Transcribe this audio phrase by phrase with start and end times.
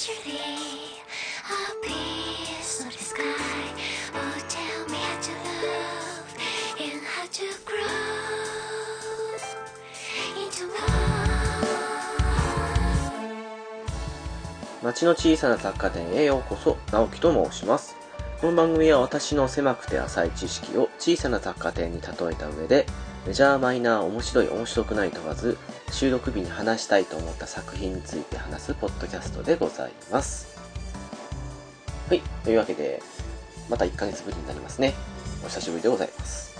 [0.00, 0.96] tragedy,
[1.44, 3.22] a piece of the sky.
[4.14, 6.28] Oh, tell me how to love
[6.80, 7.84] and how to grow
[10.42, 10.80] into love.
[14.82, 17.94] 町の小さな雑貨店へようこそ直樹と申します
[18.40, 22.86] この番組は私の狭くて浅い知識を小さな雑貨店に例えた上で
[23.26, 25.58] メジャーマイナー面白い面白くない問わず
[25.92, 30.56] 収録日に話したいと思った作品について話すポッドキャストでございます。
[32.08, 33.02] はいというわけで
[33.68, 34.94] また1ヶ月ぶりになりますね。
[35.44, 36.56] お久しぶりでございます。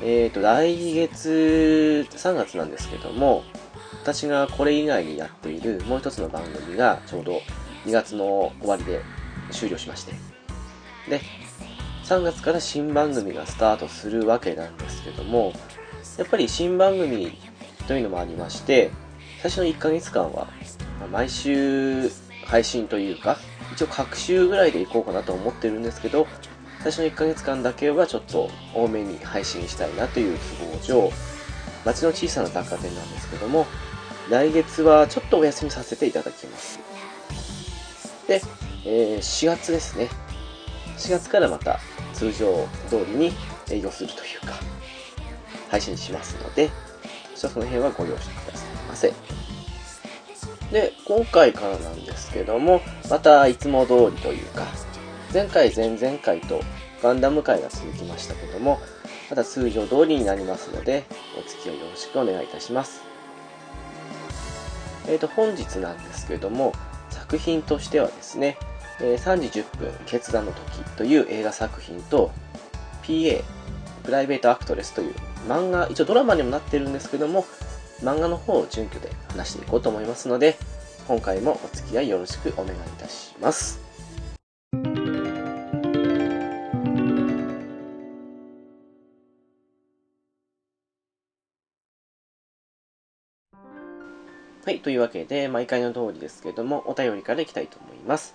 [0.00, 3.44] えーと来月3月なんですけども
[4.02, 7.40] 私がこれ以外にやっているもう一つの番組がちょうど
[7.84, 9.00] 2月の終わりで
[9.50, 10.14] 終了しまして。
[11.08, 11.20] で
[12.04, 15.52] 3月から新番組がスタートするわけなんですけども
[16.18, 17.38] やっぱり新番組
[17.86, 18.90] というのもありまして
[19.40, 20.48] 最初の1ヶ月間は
[21.10, 22.10] 毎週
[22.44, 23.38] 配信というか
[23.72, 26.26] 一応各週ぐらいでいこうかなと思ってるんですけど
[26.80, 30.38] 最初の1ヶ月間だけはちょっと多めに配信したいなという
[30.84, 31.12] 都合上
[31.84, 33.66] 町の小さな雑貨店なんですけども
[34.30, 36.78] 来月はちょっとお休みさせていただきます。
[38.28, 38.40] で、
[38.86, 40.08] えー4月ですね。
[40.96, 41.80] 4月からまた
[42.12, 43.32] 通常通りに
[43.70, 44.54] 営業するというか
[45.70, 46.70] 配信しますので
[47.48, 49.12] その辺はご了承くださいませ。
[50.72, 54.66] で今回からなんですけどもまたいつも通りというか
[55.32, 56.60] 前回前々回と
[57.02, 58.80] ガンダム会が続きましたけども
[59.28, 61.04] また通常通りになりますので
[61.38, 63.02] お付き合いよろしくお願いいたします。
[65.08, 66.72] えー、と本日なんですけども
[67.10, 68.56] 作品としてはですね
[69.00, 72.30] 「え3時10分決断の時」という映画作品と
[73.02, 73.42] PA
[74.04, 75.14] プライベートアクトレスという
[75.48, 77.44] 漫画一応ドラマにもなってるんですけども
[78.00, 80.56] 漫画の方を準拠で話していこうと思いますので
[81.08, 83.82] 今回もお付き合いよろしくお願いいたします
[94.64, 98.34] はい、というわけで、毎回の通りですけども、お便りからいきたいと思います。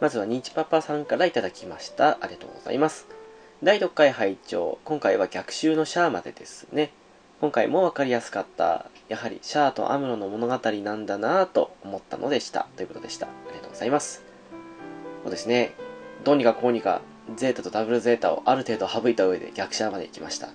[0.00, 2.18] まずは、ニチパパさんからいただきました。
[2.20, 3.17] ありがとうございます。
[3.60, 6.92] 第6回拝聴今回は逆襲のシャアまでですね。
[7.40, 8.86] 今回もわかりやすかった。
[9.08, 12.68] やはり、シャアとアムロの物語なんだなぁと思ったのでした。
[12.76, 13.26] ということでした。
[13.26, 14.22] ありがとうございます。
[15.24, 15.72] そうですね。
[16.22, 17.00] どうにかこうにか、
[17.34, 20.50] ゼータとダブルゼータをある程度省いた上で逆シャアまで行きました。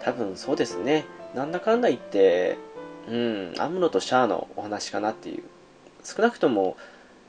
[0.00, 1.04] 多分そうですね。
[1.34, 2.56] なんだかんだ言って、
[3.06, 5.42] うん、アムロとシャアのお話かなっていう。
[6.02, 6.78] 少なくとも、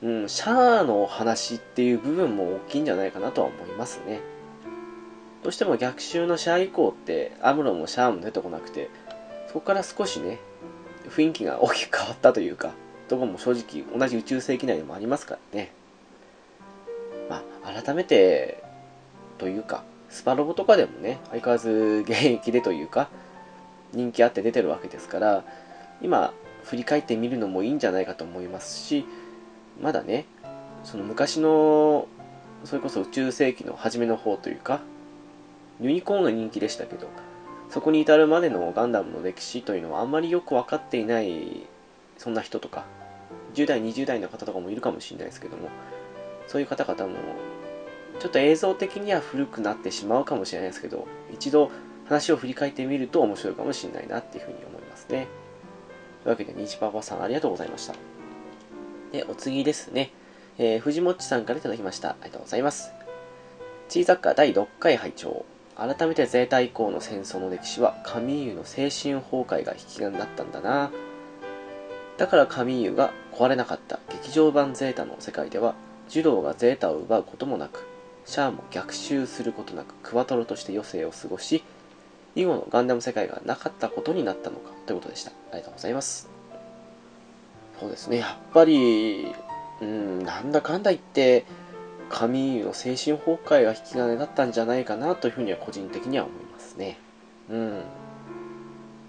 [0.02, 4.22] うん、シャアの話っていう部分も大きいんじゃないかなとは思いますね。
[5.44, 8.90] どうしても逆襲のシャア以降って、アムロもシャアも出てこなくて、
[9.48, 10.40] そこから少しね、
[11.10, 12.72] 雰囲気が大きく変わったというか、
[13.10, 15.72] どこも正直同じ宇宙世紀内でもありますからね。
[17.30, 18.64] まあ、改めて、
[19.38, 23.10] というか、スパロボとかでもね、相変わらず現役でというか、
[23.94, 25.44] 人気あって出てるわけですから、
[26.02, 26.34] 今
[26.64, 29.06] 振り返ってみるのもいいんじゃないかと思いますし
[29.82, 30.26] まだね
[30.84, 32.08] その昔の
[32.66, 34.82] それこそ宇宙世紀の初めの方というか
[35.80, 37.08] ユニコーンが人気でしたけど
[37.70, 41.68] そこに至るまでのガンダムの歴史というのはあんまりよく分かっていない
[42.18, 42.86] そんな人とか
[43.54, 45.70] 10代20代の方とかもいるかもしれないですけども
[46.48, 47.20] そういう方々も
[48.20, 51.72] ちょっと映像的には古くなってしまうかもしれないですけど一度
[52.10, 55.28] 話を振り返ってみると面白いかもしれないなっていうふうに思いますね。
[56.24, 57.94] というわけで、ニチパパさんありがとうございました。
[59.12, 60.12] で、お次ですね。
[60.58, 62.10] えー、藤もっちさんからいただきました。
[62.10, 62.92] ありがとうございます。
[63.90, 70.92] チーザッカー第6回拝聴改めてゼータ以降の戦争の歴史はカミーユの精神崩壊が引き金だったんだな
[72.18, 75.74] だからカミーユが壊れなかった劇場版ゼータの世界では
[76.08, 77.88] ジュローがゼータを奪うこともなく
[78.26, 81.64] シャアも逆襲することなくクワトロとして余生を過ごし
[82.36, 85.32] 以後のガンダム世界がなかったことになったのかということでした。
[85.32, 86.39] ありがとうございます。
[87.80, 89.34] そうですね、やっぱり、
[89.82, 91.46] うん、なんだかんだ言って、
[92.10, 97.00] カミーユの精神崩壊が引き金だったんじゃないかなというふうには個人的には思いますね。
[97.50, 97.82] うん。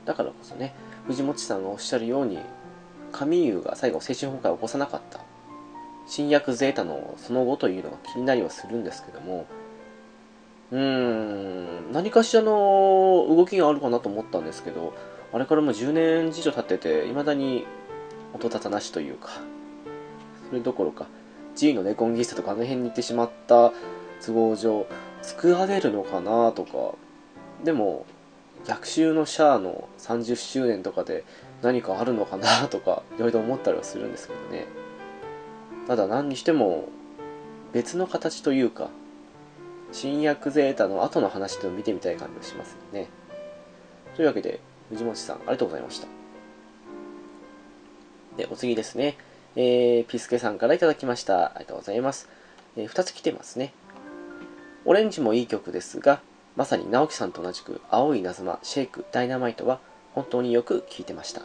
[0.04, 0.74] だからこそね、
[1.06, 2.38] 藤本さんがおっしゃるように、
[3.10, 5.20] カミーユが最後精神崩壊を起こさなかった。
[6.06, 9.46] 新薬ゼータのその後というのが気になりはするんですけども、
[10.70, 12.52] うーん、何かしらの
[13.28, 14.92] 動きがあるかなと思ったんですけど、
[15.32, 17.64] あれからもう10年以上経ってて、未だに
[18.34, 19.30] 音沙汰なしというか、
[20.48, 21.06] それどころか、
[21.54, 23.72] G のネコンギスタとかあの辺に行ってしまった
[24.24, 24.86] 都合上、
[25.22, 26.94] 救われるのかなとか、
[27.64, 28.06] でも、
[28.66, 31.24] 逆襲のシャアの30周年とかで、
[31.62, 34.66] 何かあるのかなとかいろいろ思ったりはするんですけどね。
[35.86, 36.88] ただ何にしても
[37.72, 38.88] 別の形というか
[39.92, 43.08] 新薬ゼータの後の話と見てみたい感じがしますよね。
[44.16, 44.60] というわけで
[44.90, 46.19] 藤本さんありがとうございました。
[48.36, 49.16] でお次ですね。
[49.56, 51.46] えー、ピスケさんからいただきました。
[51.46, 52.28] ありがとうございます、
[52.76, 53.72] えー、2つ来てますね。
[54.84, 56.20] オレンジもいい曲ですが
[56.56, 59.80] まさに直樹さんと同じく青い稲妻シェイクダイナマイトは
[60.14, 61.42] 本当によく聴いてました。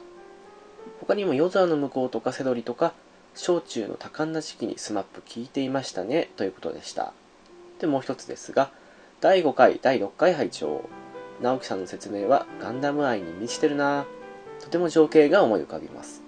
[0.99, 2.93] 他にも夜空の向こうとかセドリとか
[3.33, 7.13] 小中の多感な時期にスマップ聴いていましたねということでした。
[7.79, 8.71] でもう一つですが
[9.19, 10.87] 第5回第6回拝聴。
[11.41, 14.05] 直樹さんの説明はガンダム愛に満ちてるな。
[14.61, 16.24] とても情景が思い浮かびます。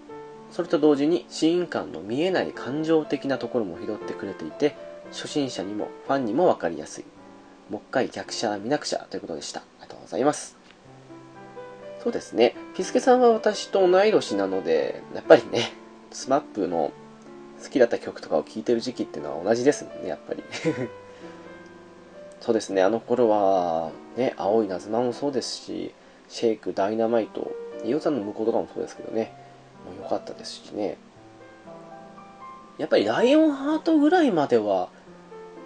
[0.58, 4.76] それと同時にシーン感の見えない感情的なところも拾ってくれていて
[5.12, 7.06] 初心者にもファンにも分かりやすい。
[7.70, 9.60] もう一回逆者見なくちゃということでした。
[9.60, 10.58] ありがとうございます。
[12.02, 12.56] そうですね。
[12.76, 15.74] ピスケさんは私と同い年なのでやっぱりね
[16.10, 16.92] SMAP の
[17.64, 20.42] 好きだった曲とかを聴いてる時期っていうのは同じですもんねやっぱり。
[22.42, 22.82] そうですね。
[22.82, 25.94] あの頃はね青いナズマもそうですし
[26.28, 27.52] シェイクダイナマイト
[27.86, 29.46] イオさんの向こうとかもそうですけどね。
[30.02, 30.98] 良かったですしね。
[32.78, 34.90] やっぱりライオンハートぐらいまでは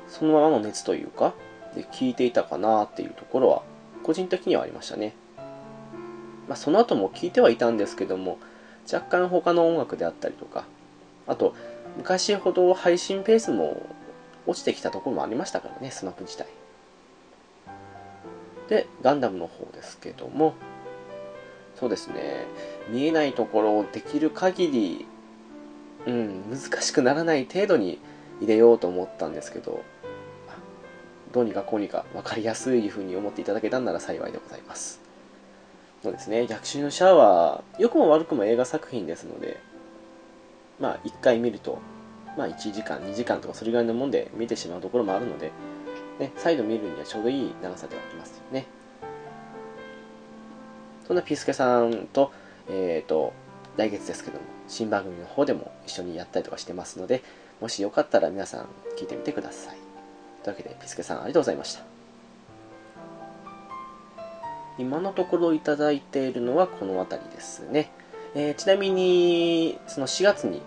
[0.07, 1.33] そのままの熱というか
[1.75, 3.63] で聞いていたかなっていうところは
[4.03, 5.13] 個人的にはありましたね。
[6.47, 8.37] まあ、その後も聞いてはいたんですけども
[8.91, 10.65] 若干他の音楽であったりとか
[11.27, 11.55] あと
[11.97, 13.81] 昔ほど配信ペースも
[14.47, 16.47] 落ちてきたところもありましたからねスマップ自体。
[18.67, 20.55] でガンダムの方ですけども
[21.81, 22.45] そうですね。
[22.89, 25.05] 見えないところをできる限り
[26.05, 27.99] うん難しくならない程度に
[28.39, 29.83] 入れようと思ったんですけど
[31.31, 35.01] どうにかこうにか分かりやすい風に思っていただけたんなら幸いでございます。
[36.03, 36.45] そうですね。
[36.47, 39.57] 逆襲のシャワー良くも悪くも映画作品ですので
[40.79, 41.79] まあ1回見ると
[42.37, 45.51] まあ1時間2時間とかそれぐらいのもんで見てしまうところもあるので、
[46.19, 48.67] ね、再度見るにはちょうどいい長さではありますよね。
[51.11, 52.31] そんなピスケさんと
[52.69, 53.33] えっ、ー、と
[53.75, 57.21] 来月ですけども新番組の方でも一緒にやったりとかしてますので
[57.59, 58.67] もしよかったら皆さん
[58.97, 59.75] 聞いてみてください
[60.41, 61.83] というわけでピスケさんありがとうございました
[64.79, 67.91] 今のところいただいているのはこの辺りですね。
[68.33, 70.61] えー、ちなみに、その4月に、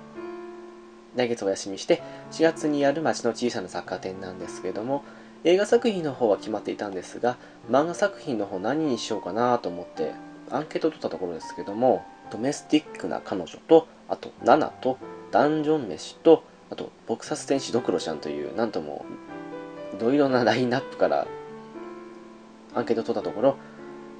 [1.16, 5.04] 来月お休みして、4月にやる街の小さな雑貨店なんですけれども、
[5.42, 7.38] 映画作品の方は決まっていたんですが、
[7.70, 10.12] 漫画作品の方何にしようかなと思って、
[10.54, 14.98] アンケートを取ったところですけども、ドメスティックな彼女と、あと、ナナと、
[15.30, 19.04] ダンジョン飯と、あと、ボクサス天使ドクロちゃんという、なんとも、
[19.98, 21.26] いろいろなラインナップから
[22.74, 23.56] アンケートを取ったところ、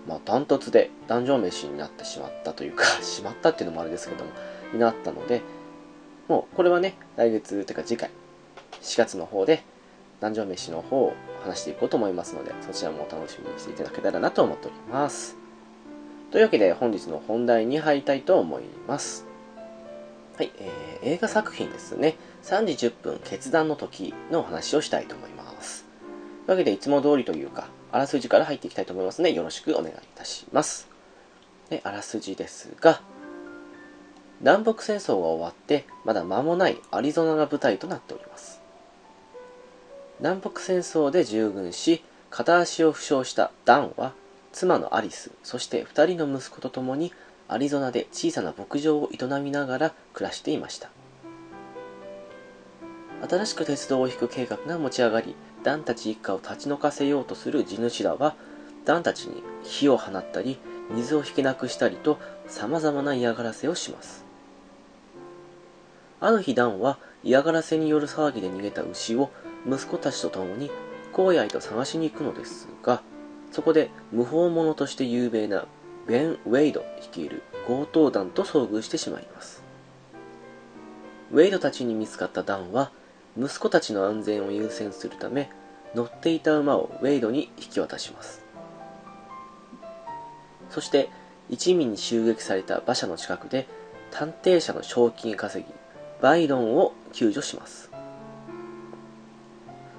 [0.09, 4.31] まあ、ダントツでダンジョン飯になってしまったというか しまったっていうのもあれですけども、
[4.73, 5.43] になったので、
[6.29, 8.11] もうこれはね、来月というか次回、
[8.83, 9.63] 4月の方で、
[10.21, 15.44] ダンジョン飯の方を話していこうと思いますので、そちらもお楽しみにしていただけたらなと思っております。
[16.35, 19.25] というわけで本日の本題に入りたいと思います。
[20.37, 22.17] はい、えー、映画作品ですね。
[22.43, 25.85] 3時10分決断の時のお話をしたいと思います。
[26.47, 30.89] というわけでいつも通りというか、あらすじから入っていきたいと思いますので、よろしくお願いいたします。
[31.71, 33.01] で、あらすじですが、
[34.41, 38.61] 南北戦争が終わってまだ間もないアリゾナが舞台となっております。
[40.19, 44.14] 南北戦争で従軍し、片足を負傷したダンは、
[44.54, 47.12] 妻のアリス、そして2人の息子と共に
[47.49, 50.90] アリゾナで小さな牧場を営みながら暮らしていました。
[53.28, 55.34] 新しく鉄道を引く計画が持ち上がり、
[55.64, 58.37] ダンたち一家を立ち退かせようとする地主らは、
[58.84, 60.58] ダンたちに火を放ったり、
[60.90, 64.25] 水を引きなくしたりと、様々な嫌がらせをします。
[66.20, 69.30] ある日ダンは嫌がらせによる騒ぎで逃げた牛を
[69.66, 70.70] 息子たちと共に
[71.12, 73.02] 荒野へと探しに行くのですが、
[73.54, 75.66] そこで無法者として有名な
[76.08, 79.62] ベン・ウェイド率いる強盗団と遭遇してしまいます。
[81.30, 82.90] ウェイドたちに見つかったダンは
[83.38, 85.50] 息子たちの安全を優先するため
[85.94, 88.44] 乗っていた馬をウェイドに引き渡します
[90.70, 91.08] そして
[91.49, 93.68] 一味に襲撃された馬車の近くで
[94.11, 95.73] 探偵者の賞金稼ぎ
[96.20, 97.90] バイロンを救助します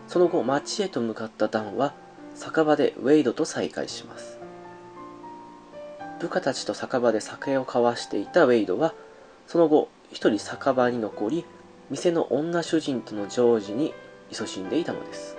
[0.07, 1.93] その後町へと向かったダンは
[2.36, 4.39] 酒場でウェイドと再会します。
[6.20, 8.94] 部下たちと酒場で酒を交わしていたウェイドは
[9.48, 11.46] その後一人酒場に残り
[11.89, 13.94] 店の女主人との常時に
[14.32, 15.38] 勤しんでいたのです。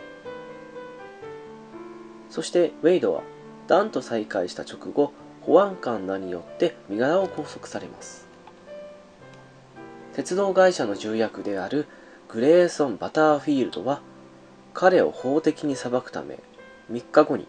[2.30, 3.22] そしてウェイドは
[3.66, 5.12] ダンと再会した直後
[5.42, 8.26] 保安官らによって身柄を拘束されます。
[10.14, 11.86] 鉄道会社の重役である
[12.28, 14.00] グレーソン・バターフィールドは
[14.72, 16.38] 彼を法的に裁くため
[16.90, 17.46] 3日後に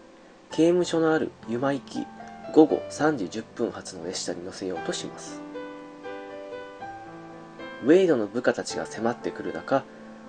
[0.51, 2.05] 刑務所のあるユマ行き
[2.53, 5.41] 午後3時10分発の列車に乗せようとします。
[7.83, 9.83] ウェイドの部下たちが迫ってくる中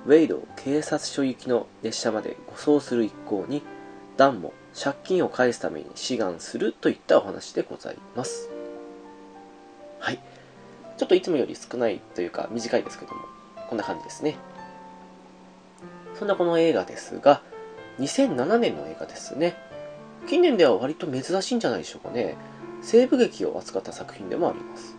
[0.06, 3.62] ウェイドを警察署行きの列車まで護送する一行に
[4.16, 8.50] ダンも借金を返すために志願するといったお話でございます。
[9.98, 10.20] はい。
[10.98, 13.20] ちょっといつもより少ないというか短いですけども
[13.68, 14.36] こんな感じですね。
[16.18, 17.40] そんなこの映画ですが
[17.98, 19.56] 2007年の映画ですね。
[20.28, 22.36] 近年では割と珍しいんじゃないでしょうかね。
[22.82, 24.96] 西部劇を扱った作品でもあります。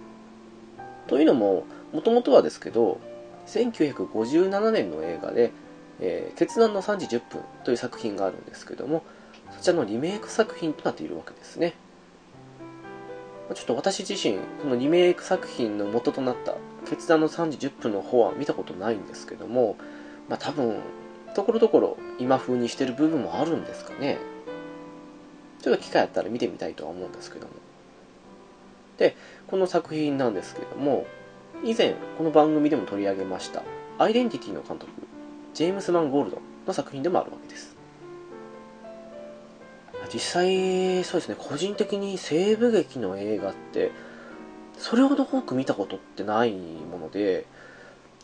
[1.08, 1.64] というのも
[1.94, 3.00] もともとはですけど
[3.48, 5.52] 1957年の映画で
[6.00, 9.04] 「えー、決断の3時10分」という作品があるんですけども
[9.52, 11.74] そちらのリメイク作品となっているわけですね。
[13.56, 16.56] ちょっと私自身このリメイク作品の元となった
[16.88, 19.76] 「決断の3時10分」の方は見たことないんですけども
[20.28, 20.76] まあ多分
[21.36, 24.18] ところどころ今風にしてる部分もあるんですかね。
[25.62, 27.54] ちょっと機会あったら見てみたいとは思うんですけども。
[28.98, 29.16] で
[29.48, 31.06] この作品なんですけども
[31.64, 33.64] 以前この番組でも取り上げました
[33.98, 34.92] アイデンティティの監督
[35.54, 37.76] ジェームス・マン・ゴールドの作品でもあるわけです。
[40.12, 43.92] 実際そうですね個人的に西部劇の映画って
[44.78, 47.46] それほど多く見たことってないもので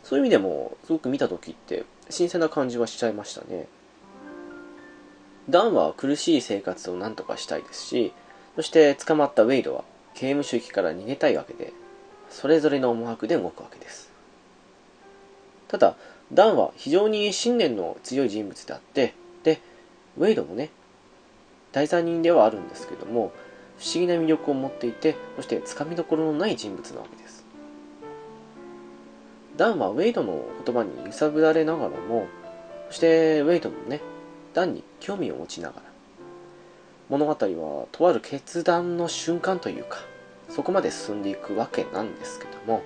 [0.02, 3.66] そういう意味でもすごく見た時って新鮮な感じはしちゃいましたね。
[5.48, 8.12] ダンは苦しい生活を何とかしたいですし
[8.56, 9.84] そして捕まったウェイドは
[10.14, 11.72] 刑務所行きから逃げたいわけで
[12.30, 14.10] それぞれの思惑で動くわけです。
[15.68, 15.96] ただ
[16.32, 19.60] ダンは非常に信念の強い人物であってで
[20.16, 20.70] ウェイドもね
[21.72, 23.32] 第三人ではあるんですけども
[23.78, 27.25] 不思議な魅力を持っていてそしてつかみどころのない人物なわけです。
[29.56, 32.26] ダンはウェイドの言葉に揺さぶられながらも
[32.88, 34.00] そしてウェイドもね
[34.54, 35.82] ダンに興味を持ちながら
[37.08, 39.98] 物語はとある決断の瞬間というか
[40.48, 42.82] そこまで進んでいくわけなんですけども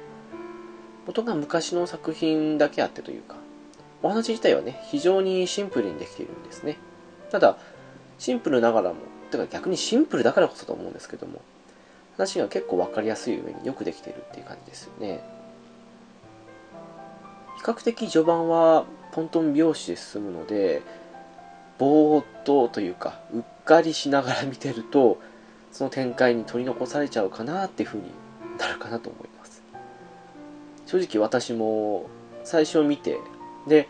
[1.06, 3.36] 元が昔の作品だけあってというか
[4.02, 6.78] お話自体はね非常にシンプルにできているんですね。
[7.30, 7.58] ただ
[8.18, 8.96] シンプルながらも
[9.30, 11.40] てか逆にシンプルだからこそと思うんですけども
[12.16, 15.39] 話が結構分かりやすい上によくできているっていう感じですよね。
[17.60, 20.80] 比較的序盤はトントン拍子で進むので
[21.78, 25.20] ぼーっとというかうっかりしながら見てると
[25.70, 28.06] その展開に取り残されちゃうかなっていう風に
[28.58, 29.62] なるかなと思います。
[30.86, 32.06] 正直私も
[32.44, 33.18] 最初見て
[33.68, 33.88] で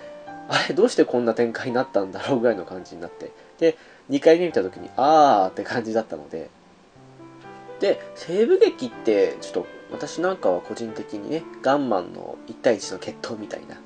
[0.48, 3.78] あれどうしてこんな展開になったんだろうぐらいの感じになってで
[4.10, 6.50] 2回目見た時にあーって感じだったので
[7.78, 13.76] で西部劇ってちょっと私なんかは個人的にねガンマンの1対1の決闘みたいな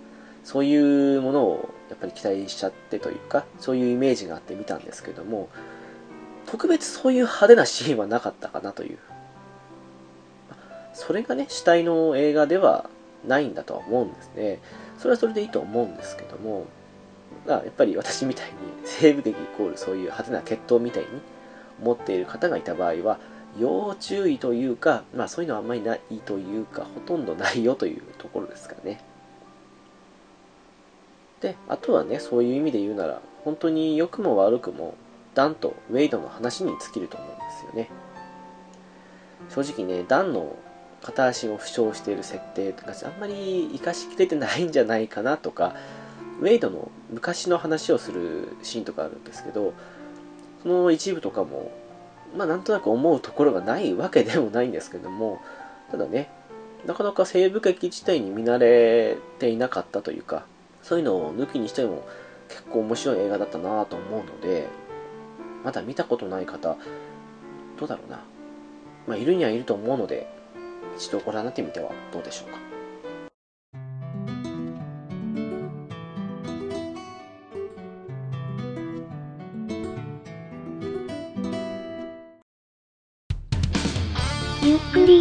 [0.45, 5.49] そういうものをやっぱり期待しちゃってというかそういうイメージがあって見たんですけども
[6.47, 8.99] 特別そういう派手なシーンはなかったかなという。
[10.93, 12.89] それがね主体の映画では
[13.27, 14.61] ないんだとは思うんですね。
[14.99, 16.67] それはそれでいいと思うんですけども
[17.47, 18.53] やっぱり私みたいに
[18.85, 21.09] 西部劇イコールそういう派手な決闘みたいに
[21.83, 23.19] 思っている方がいた場合は
[23.59, 29.01] 要注意というか、まあそういうのはあんまりないというか、ほとんどないよというところですかね。
[31.41, 34.95] で、あとはね、そういう意味で言うなら、本当に良くも悪くも、
[35.35, 37.91] ダンとウェイドの話に尽きると思うんですよね。
[39.51, 40.57] 正直ね、ダンの
[41.03, 45.75] 片足を負傷している設定とか、あんまり活かしきれてないんじゃないかなとか、
[46.41, 49.75] ウェイドの昔の話をするシーンとかあるんですけど、
[50.63, 51.71] その一部とかも、
[52.37, 55.41] まあなんとなく思うところがないわけでもないんですけども、
[55.91, 56.31] ただね、
[56.87, 60.45] なかなか西部劇自体に見慣れていなかったというか、
[60.83, 62.05] そういうのを抜きにしても
[62.49, 64.67] 結構面白い映画だったなと思うので、
[65.65, 66.77] まだ見たことない方、
[67.79, 68.21] どうだろうな。
[69.07, 70.27] まあいるにはいると思うので、
[70.97, 72.74] 一度ご覧になってみてはどうでしょうか。
[84.67, 85.21] ゆっくり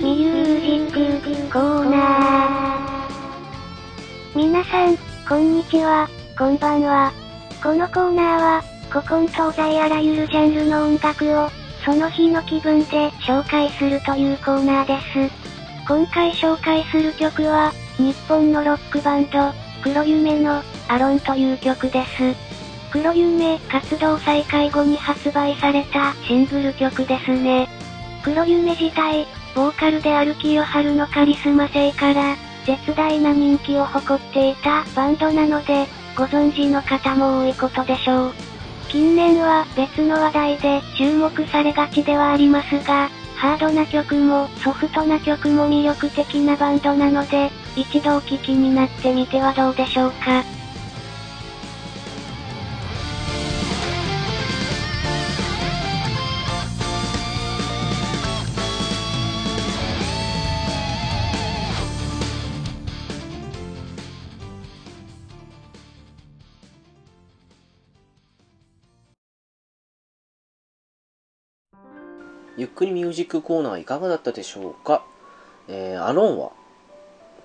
[0.00, 4.38] ミュージックコーナー。
[4.38, 4.96] 皆さん、
[5.28, 6.08] こんにちは、
[6.38, 7.12] こんばんは。
[7.60, 11.50] このコーナーは、古今東西あらゆるジャンルの音楽を、
[11.84, 15.34] その日の気分で紹介するというコーナーです。
[15.88, 22.36] 今回紹介する曲は、日本のロックバンド、黒夢の、アロンという曲です。
[22.92, 27.79] 黒夢活動再開後に発売されたシングル曲ですね。
[28.22, 32.36] 黒夢自体、ボーカルである清春のカリスマ性から、
[32.66, 35.86] 絶大な人気を誇っていたバンドなので、
[36.16, 38.32] ご存知の方も多いことでしょう。
[38.88, 50.44] 近年は別の話題で注目されがちではありますが、ハードな曲もソフトな曲も魅力的なバンドなので、一度お聴きになってみてはどうでしょうか。
[72.60, 75.02] ゆっくりミュージックコーナーいかがだったでしょうか？
[75.66, 76.50] えー、アローンは、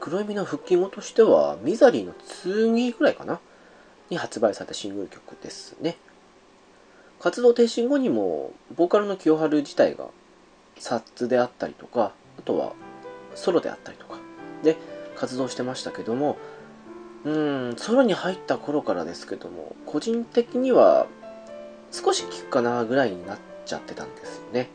[0.01, 3.39] 黒闇の復帰後としては、ミザリーの次ぐらいかな？
[4.09, 5.95] に発売されたシングル曲ですね。
[7.21, 10.09] 活動停止後にも、ボーカルの清春自体が、
[10.79, 12.73] サッツであったりとか、あとは、
[13.35, 14.17] ソロであったりとか、
[14.63, 14.75] で、
[15.15, 16.37] 活動してましたけども、
[17.23, 21.07] うん、ソロに入った頃からですけども、個人的には、
[21.93, 24.69] 少し聴くかなぐらいになっちゃってたんですよね。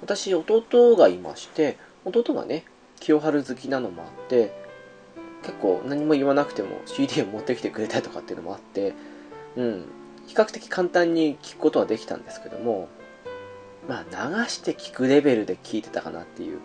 [0.00, 2.64] 私、弟がいまして、弟がね、
[3.00, 4.52] 清春好きなのもあって、
[5.42, 8.94] 結構何も言わなくても CD を持ってきてくれたりとかっていうのもあって、
[9.56, 9.84] うん、
[10.26, 12.88] 比較的簡単に聞くことはできたんですけども、
[13.88, 16.58] まあ流して聞くレベルで聞いてたかなっていう。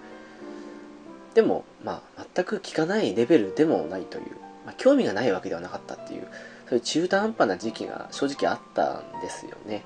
[1.33, 4.25] でも、まあ全く聞かないレベルでもないという、
[4.65, 6.27] まあ興味がないわけではなかったっていう、
[6.67, 9.83] そういう中途半端な時期が正直あったんですよね。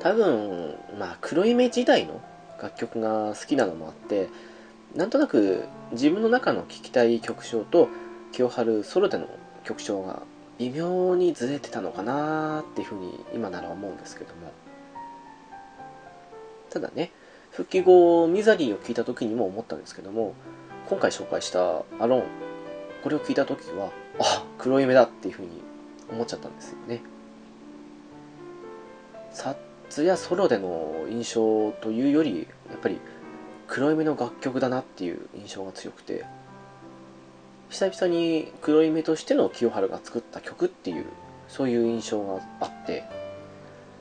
[0.00, 2.20] 多分、まあ、黒い目時代の
[2.60, 4.28] 楽曲が好きなのもあって、
[4.94, 7.88] なんとなく自分の中の聴きたい曲調と
[8.32, 9.28] 清春ソロでの
[9.64, 10.22] 曲調が
[10.58, 14.52] 微妙にずれてたのかなっていうふうに今なら思うんですけども。
[16.70, 17.10] ただね、
[17.50, 20.34] 復帰後、ミザリーを聴いた時にも思ったんですけども、
[20.88, 21.60] 今回紹介した
[21.98, 22.24] アローン、
[23.02, 25.48] これを聞いた時は、あ、黒い目だっていうふうに
[26.10, 27.00] 思っちゃったんですよね。
[29.32, 29.56] さ
[29.90, 32.98] ツやソロでの印象というよりやっぱり
[33.66, 36.24] 黒い目の楽曲だなっていう印象が強くて
[37.68, 41.04] 久々に黒い目としての清原が作った曲っていう
[41.48, 43.04] そういう印象があって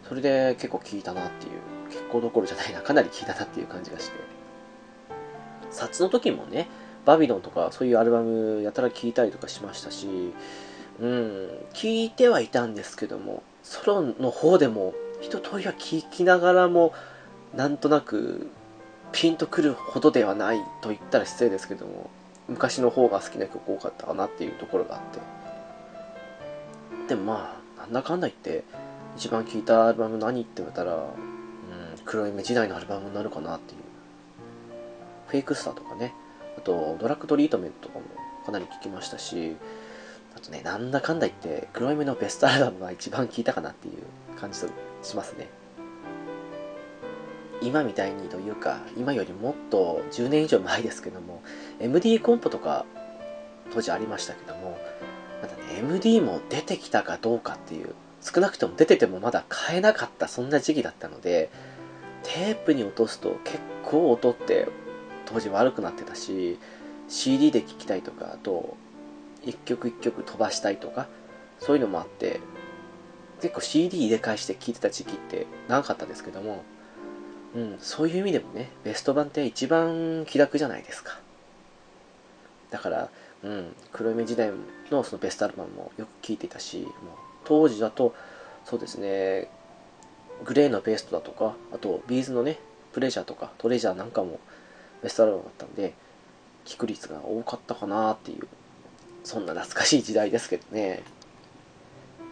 [0.08, 1.52] それで結構聴いたなっていう
[1.89, 4.39] 結構どころじゃないなかなり聴いたなっていう感じがして。
[5.71, 6.67] 札の時もね
[7.06, 10.08] バビロンとかそういうアルバムやたら聴いたりとかしましたし
[10.99, 16.93] うん聴いてはいたんですけどもソロの方でも一通りは聞きながらも
[17.55, 18.49] なんとなく
[19.12, 22.10] ピンとくるほどではないと言ったら失礼ですけども
[22.47, 25.19] 昔の方が好きな曲多かったかなっていうところがあって。
[27.08, 28.63] でもまあなんだかんだ言って
[29.17, 31.08] 一番聴いたアルバム何って言われたら、うん、
[32.05, 33.79] 黒い目時代のアルバムになるかなっていう。
[35.27, 36.13] フェイクスターとかね。
[36.58, 38.05] あとドラッグトリートメントとかも
[38.45, 39.55] かなり聴きましたし
[40.36, 44.67] あとねなんだかんだ言って黒い目のベストアルバムが一番聴いたかなっていう感じと
[45.02, 45.50] しますね。
[47.62, 51.42] 今みたいにというか、今よりもっと10年以上前ですけども、
[51.80, 52.86] MD コンポとか
[53.74, 54.78] 当時ありましたけども、
[55.42, 61.50] まだね、MD も出てきたかどうかっていう、少なくとも出ててもまだ買えなかったそんな時期だったので、
[62.24, 64.68] テープに落とすと結構音って
[65.26, 66.58] 当時悪くなってたし、
[67.10, 68.78] CD で聴きたいとか、あと、
[69.44, 71.08] 一曲一曲飛ばしたいとか、
[71.60, 72.40] そういうのもあって、
[73.41, 76.63] 結構 CD 入れ替えして聴いてた時期って長かったですけども、
[77.56, 81.19] うん、そういう意味でもね、ベスト版って一番気楽じゃないですか。
[82.69, 83.10] だから、
[83.43, 84.52] うん、黒目時代
[84.91, 86.91] のそのベストアルバムもよく聴いてたし、もう
[87.45, 88.13] 当時だと、
[88.65, 89.49] そうですね、
[90.45, 92.60] グレーのベストだとか、あとビーズのね、
[92.93, 94.39] プレジャーとかトレジャーなんかも
[95.02, 95.93] ベストアルバムだったんで、
[96.65, 98.47] 聴く率が多かったかなっていう、
[99.23, 101.02] そんな懐かしい時代ですけどね。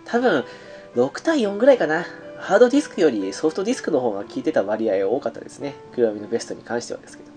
[0.06, 0.46] 多分、
[0.96, 2.06] 6対4ぐらいかな。
[2.40, 5.76] ハードディスクよりソフトディスクの方が効いてた割合多かったですね。
[5.94, 7.30] 黒闇のベストに関してはですけど。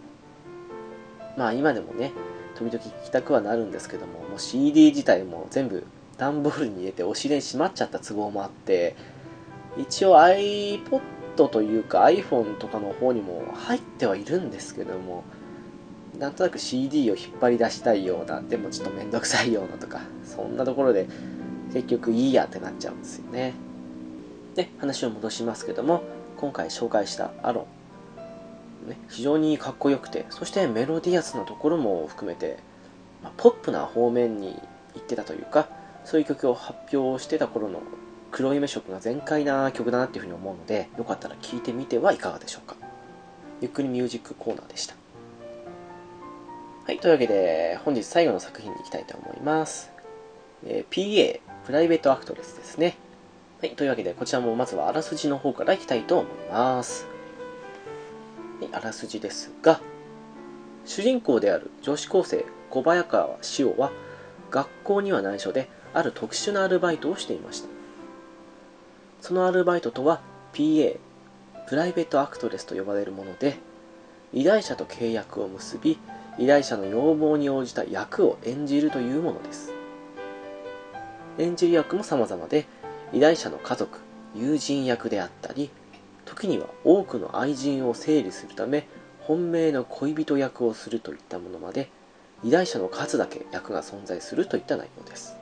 [1.36, 2.12] まあ今でもね、
[2.54, 5.84] 時々聴きたくはなるんですけども、もう CD 自体も全部
[6.18, 8.94] 段ボールに入れてお尻にしまっちゃった都合もあって、
[9.78, 11.00] 一応 iPod
[11.48, 15.24] というか iPhone とかの方にも入ってはいるんですけども、
[16.18, 21.08] なんとなく CD を引っ張り出したいような、でもちょっとめんどくさいようなとか、そんなところで
[21.72, 23.54] 結局いいやってなっちゃうんですよね。
[24.54, 26.02] で、話を戻しますけども、
[26.36, 27.66] 今回紹介したアロ
[28.86, 32.58] ン、ね、非常にかっこよくて、そしてメロディアスなところも含めて、
[33.22, 34.58] まあ、ポップな方面に
[34.94, 35.68] 行ってたというか、
[36.04, 37.82] そういう曲を発表してた頃の
[38.32, 42.76] 黒夢色が全開な曲だなっていうふうに思うので、よかったら聴いてみてはいかがでしょうか。
[43.60, 44.94] ゆっくりミュージックコーナーでした。
[46.86, 49.90] はい、というわけで、本日最後の作品に行きたいと思います。
[50.64, 52.96] えー、PA、プライベートアクトレスですね。
[53.60, 57.06] はい、というわけで、こちらもまずはあらすじの方からいきたいと思います。
[58.60, 59.80] はい、あらすじですが、
[60.86, 63.92] 主人公である女子高生小早川志央は、
[64.50, 67.68] 学校には内緒で、ある特殊なアルバイトをしていました。
[69.20, 70.20] そのアルバイトとは、
[70.52, 70.98] PA、
[71.68, 73.58] プライベートアクトレスと呼ばれるもので、
[74.32, 75.98] 依頼者と契約を結び、
[76.38, 79.79] 依頼者の要望に応じた役を演じるというものです。
[81.38, 82.66] 演じる役も様々で、
[83.12, 84.00] 依頼者の家族、
[84.34, 85.70] 友人役であったり、
[86.24, 88.86] 時には多くの愛人を整理するため、
[89.20, 91.90] 本命の恋人役をするといったものまで、
[92.42, 95.36] 依頼者の数だけ役が存在するといった内容です。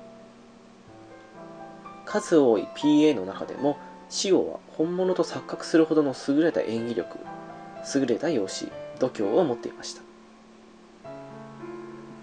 [2.05, 3.77] 数多い PA の中でも、
[4.09, 7.19] シオは本物と錯覚するほどの優れた演技力、
[7.95, 10.08] 優れた容姿、度胸を持っていました。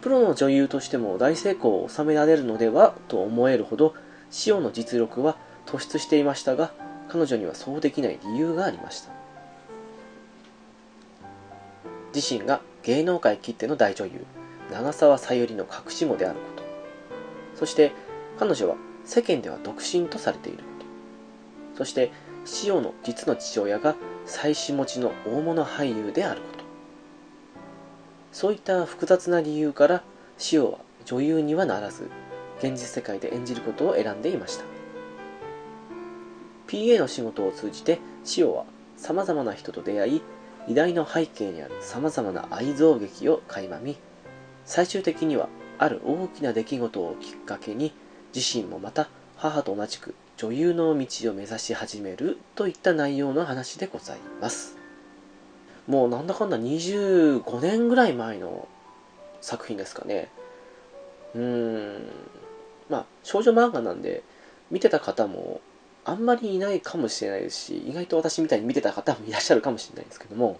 [0.05, 3.95] プロの女優としても大成功を収められるのではと思えるほど、
[4.29, 6.73] シオの実力は突出していましたが、
[7.07, 9.09] 彼女にはそうできない理由がありました。
[12.13, 14.23] 自身が芸能界きっての大女優、
[14.71, 16.63] 長澤さゆりの隠し子であること。
[17.55, 17.91] そして、
[18.37, 20.63] 彼女は世間では独身とされているこ
[21.73, 21.77] と。
[21.79, 22.11] そして、
[22.45, 23.95] シオの実の父親が
[24.27, 26.54] 妻子持ちの大物俳優であること。
[28.35, 30.03] そういった複雑な理由から
[30.37, 32.09] シオは女優にはならず
[32.59, 34.65] 現実世界で演じることを選んでいました。
[36.67, 38.65] PA の仕事を通じてシオは
[38.97, 40.21] 様々な人と出会い
[40.67, 43.95] 偉大の背景にある様々な愛憎劇を垣間見
[44.65, 47.93] 最終的にはある大きな出来事をきっかけに
[48.35, 54.74] 自身もまた母と同じく女優の道を目指し始めるといった内容の話でございます。
[55.87, 58.67] もうなんだかんだ25年ぐらい前の
[59.41, 60.29] 作品ですかね。
[61.35, 62.09] うーん。
[62.89, 64.23] まあ、少女漫画なんで、
[64.71, 65.61] 見てた方も
[66.03, 70.59] あんまりいないかもしれないですし、意外と私みたいに見てた方もいらっしゃるかもしれないですけども、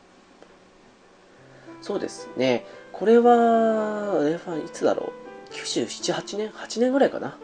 [1.82, 2.66] そうですね。
[2.92, 4.28] これは、
[4.66, 5.14] いつだろ
[5.52, 5.54] う。
[5.54, 7.38] 97、8年 ?8 年ぐらいかな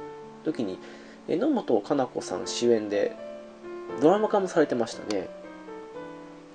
[0.44, 0.80] 時に、
[1.28, 3.16] 榎本かな子さん主演で、
[4.02, 5.30] ドラマ化もされてましたね。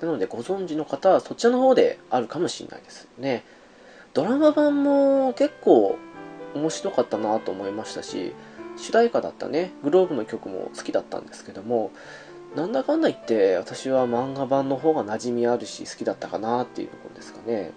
[0.00, 3.44] なのでご存知の方はそちらの方であるかもしれないですね。
[4.14, 5.98] ドラマ版も結構
[6.54, 8.32] 面白かったなと思いましたし、
[8.76, 11.90] 主題歌だったね、グローブの曲も好きだったんですけども、
[12.54, 17.72] なんだかんだ言って私は漫画版の方が馴染みあるし好きだったかなっていうところですかね。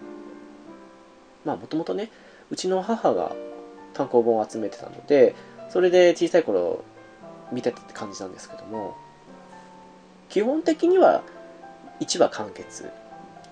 [1.45, 2.09] まあもともとね、
[2.51, 3.35] うちの母が
[3.93, 5.35] 単行本を集めてたので、
[5.69, 6.83] それで小さい頃
[7.51, 8.95] 見てたって感じなんですけども、
[10.29, 11.23] 基本的には
[11.99, 12.89] 1話完結。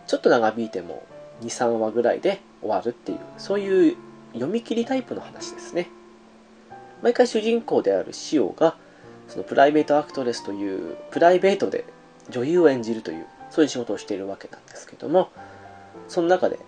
[0.08, 1.04] ちょっと長引いても
[1.42, 3.98] 23話ぐらいで終わるっていうそういう
[4.34, 5.90] 読み切りタイプの話ですね。
[7.02, 8.76] 毎回主人公であるシオが
[9.28, 11.86] そのプライベートアクトレスというプライベートで
[12.30, 15.30] 女優を演じるというそういう仕事をしているわけなんですけども
[16.08, 16.60] その中で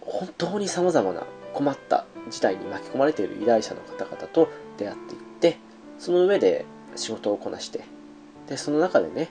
[0.00, 5.58] 本当に様々な困った事態に巻き込まれている依頼者の方々と出会っていって
[5.98, 6.64] その上で
[6.96, 7.84] 仕事をこなして
[8.48, 9.28] でその中でね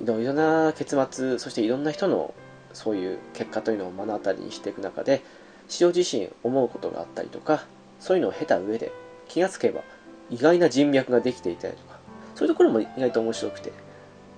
[0.00, 2.34] いろいろな結末、そしていろんな人の
[2.72, 5.22] そういう結果というのを目の当たりにしていく中で、
[5.80, 7.64] 塩自身思うことがあったりとか、
[8.00, 8.92] そういうのを経た上で
[9.28, 9.82] 気がつけば
[10.30, 11.98] 意外な人脈ができていたりとか、
[12.34, 13.72] そういうところも意外と面白くて、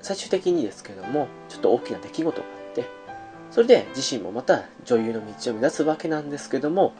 [0.00, 2.84] 最終的にですけども、ちょっと大きな出来事があって、
[3.50, 6.94] それで自身もまた女優の道を目指すわけなんですけども、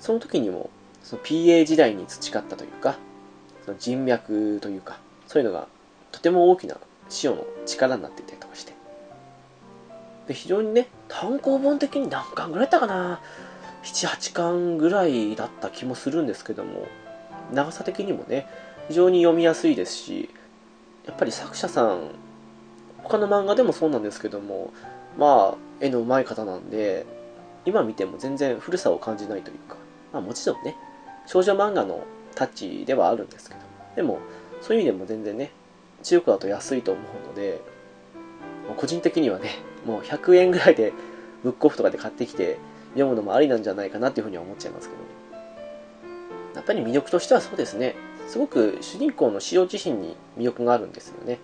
[0.00, 0.68] その時にも、
[1.02, 2.96] その PA 時代に培ったというか、
[3.64, 5.68] その人脈というか、そういうのが
[6.10, 6.76] とても大きな
[7.22, 8.72] 塩の力になっていたりとかして。
[10.28, 13.20] で、非常にね、単行本的に何巻ぐらいだったかな
[13.82, 16.86] ?7、8巻ぐらいだった気もするんですけども、
[17.52, 18.46] 長さ的にもね、
[18.88, 20.30] 非常に読みやすいですし、
[21.06, 22.10] やっぱり作者さん、
[23.02, 24.72] 他の漫画でもそうなんですけども、
[25.18, 27.04] まあ、絵の上手い方なんで、
[27.64, 29.76] 今見ても全然古さを感じないというか、
[30.12, 30.76] まあもちろんね、
[31.26, 33.60] 少女漫画のタッチではあるんですけど、
[33.96, 34.18] でも、
[34.60, 35.50] そういう意味でも全然ね、
[36.02, 37.60] 中古だと安いと思うので、
[38.76, 39.50] 個人的にはね、
[39.86, 40.92] もう100円ぐらいで
[41.42, 42.58] ブックオフとかで買ってきて
[42.90, 45.00] 読むのもありなんじゃないかなっていうふうには思っちゃいますけど。
[46.54, 47.94] やっぱり魅力としてはそうですね。
[48.28, 51.38] すごく主人公の塩自身に魅力があるんですよね。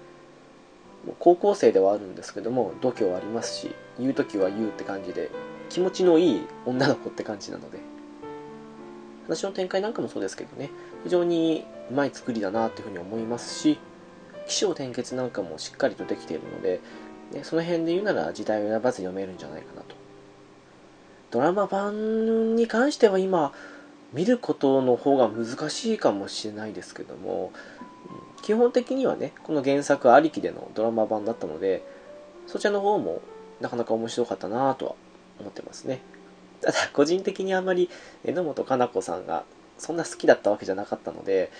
[1.18, 5.31] 高校生ではあるんですけども、度胸はありますし、言う時は言うって感じで、
[5.71, 7.79] 気持ちのいい女の子って感じなので。
[9.27, 10.71] 話の展開なんかもそうですけどね、
[11.05, 13.79] 非常にうまい作りだなっていうふうに思いますし、
[14.48, 16.80] 起承転結なんかもしっかりとできているので、
[17.32, 19.94] でその辺で言うなら時代を選ばず読めるんじゃないかなと。
[21.30, 23.52] ドラマ版に関しては今
[24.12, 27.52] 見ることの方が難しいかもしれないですけども
[28.42, 31.84] 基本的にはねこの原作ありきでのドラマ版だったので
[32.46, 33.20] そちらの方も
[33.61, 34.94] なかなか面白かったなとは
[35.38, 36.00] 思ってますね。
[36.62, 37.90] ただ個人的にあんまり
[38.24, 39.44] 榎本かな子さんが
[39.76, 41.52] そんな好きだったわけじゃなかったので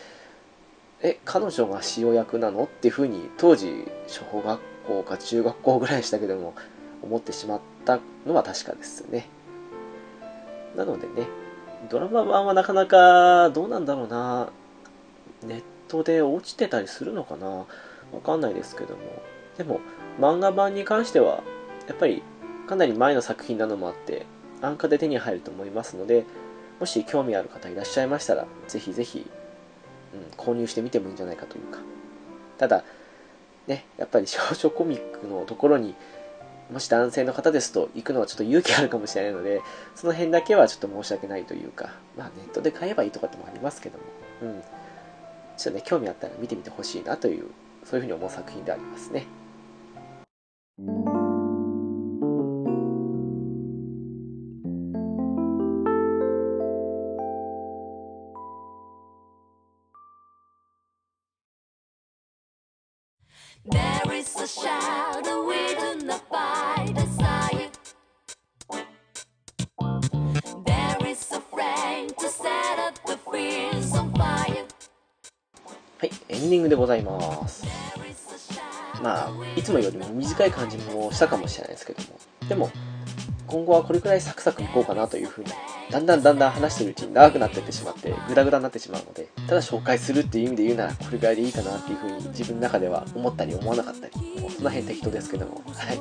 [1.03, 2.65] え彼女が塩役なの？
[2.65, 6.55] っていうふうに当時小学校か中学校ぐらいしたけども
[7.03, 9.29] 思ってしまったのは確かですね。
[10.77, 11.29] なのでね
[11.89, 14.51] ドラマ版はなかなかどうなんだろうな。
[15.47, 17.47] ネットで落ちてたりするのかな？
[17.47, 17.67] わ
[18.25, 19.03] かんないですけども。
[19.57, 19.81] でも
[20.21, 21.43] 漫画版に関しては
[21.87, 22.23] やっぱり
[22.69, 24.27] かなり前の作品なのもあって
[24.61, 26.25] 安価で手に入ると思いますので
[26.81, 29.27] もし興味ある方いらっしゃいましたらぜひぜひ、
[30.14, 31.81] うん、購入してみてもいいんじゃないかというか。
[32.59, 32.85] ただ
[33.66, 35.94] ねやっぱり少女コミックのところに
[36.73, 39.62] もし男性の方ですと行くのはちょっと勇気あるかもしれないので
[39.94, 44.05] その辺だけはちょっと申し訳ないというかまあネットで買えばいいとかってもありますけども。
[44.42, 44.62] うん。
[45.57, 47.47] ちょっとね興味あったら見てみてほしいなという
[47.85, 49.27] そういうふうに思う作品でありますね。
[80.38, 82.09] 短い感じもしたかもしれないですけども。
[82.48, 82.70] でも
[83.48, 85.51] 今後はこれくらいサクサクいこうかなというふうに
[85.90, 95.62] だんだんだんだん話してるうちに長くなっていってしまってグダグダになってしまうのでただ紹介するっていう意味で言うならこれくらいでいいかなっていうふうに自分の中では思ったり思わなかったりもうその辺適当ですけども。
[95.74, 95.98] はい、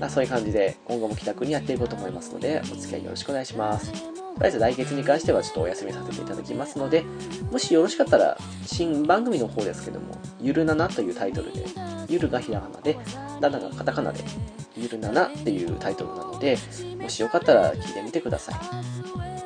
[0.00, 4.23] まあ、そういう感じで今後も気楽にやっていこうと思いますのでお付き合いよろしくお願いします。
[4.34, 7.04] とりあえず来月に関してはちょっとお休みさせていただきますので
[7.50, 11.64] もしよろしかったら新番組の方ですけども「ゆるなな」というタイトルで
[12.08, 12.98] ゆるがひらがなで
[13.40, 14.24] なながカタカナで
[14.76, 16.58] ゆるななっていうタイトルなので
[17.00, 18.54] もしよかったら聞いてみてください。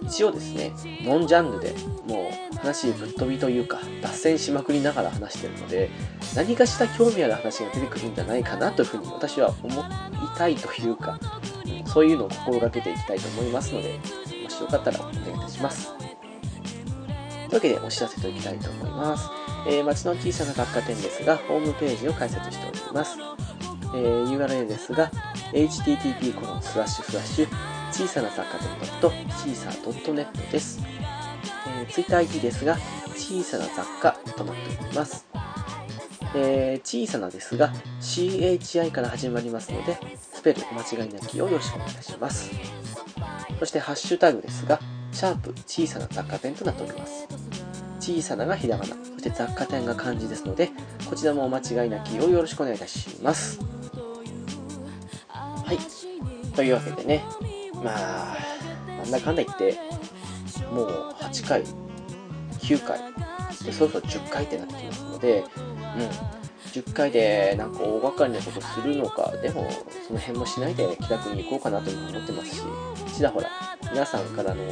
[0.08, 0.72] 一応ですね
[1.04, 1.74] ノンジャンルで
[2.06, 5.90] もう話ぶっ飛びというか脱線しまくりながら話してるので
[6.34, 9.84] 何かしら興味ある話が出てくるんじゃないかなというふうに私は思い
[10.36, 11.20] たいというか
[11.86, 13.98] そういうのを心がけていきたいと思いますので
[14.58, 15.92] しよかったらお願いいたします。
[15.96, 16.04] とい
[17.52, 19.30] うわけでお知らせといきたいと思います、
[19.66, 23.18] えー、町の小さな雑貨店ですがホームページを開設しております。
[23.94, 25.10] えー URL ですが
[25.52, 27.48] http コロンスラッシュスラッシュ
[27.90, 28.68] 小さな雑貨店
[29.00, 30.82] .caesar.net です、
[31.80, 32.76] えー、TwitterID ですが
[33.16, 35.26] 小さな雑貨となっております、
[36.34, 39.98] えー小さなですが CHI から始まりますので
[40.32, 42.77] スペルお間違いなきようよろしくお願いします。
[43.58, 44.80] そしてハッシュタグですが
[45.12, 47.26] シャープ小さな雑貨店となっております。
[48.00, 50.70] 小さながひらがなそして雑貨店が漢字ですので
[51.08, 53.60] こちらもお間違いなきようよろしくお願いいたします。
[55.28, 56.54] はい。
[56.54, 57.24] というわけでね
[57.82, 58.36] まあ
[58.86, 59.78] なんだかんだ言って
[60.72, 61.64] もう8回
[62.60, 63.00] 9回
[63.64, 65.44] でそろそろ10回ってなってきますので
[65.98, 66.37] うん。
[66.72, 69.68] 10回でなんか大掛かりなことするのかでも
[70.06, 72.62] その辺もしないで気楽に行こうかなというふうに思ってますし
[73.16, 73.48] ちらほら
[73.90, 74.62] 皆さんからの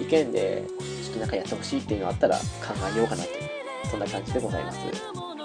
[0.00, 0.64] 意見で
[1.02, 2.42] ちょっとなんかやってほしいっていうのがあったら考
[2.94, 3.48] えようかなと。
[3.90, 4.78] そんな感じでございます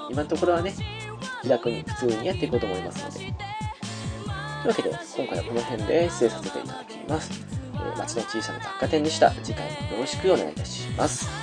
[0.09, 0.73] 今のところはね
[1.41, 3.19] 気楽に普通にやっていこうと思いますので。
[3.19, 7.63] というわけで今回はこの辺で失礼させていただきます、えー
[7.97, 9.31] 街の小さな雑貨店でした。
[9.43, 11.42] 次回もよろしくお願いいたします。